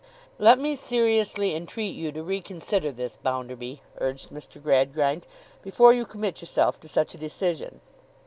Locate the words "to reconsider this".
2.13-3.17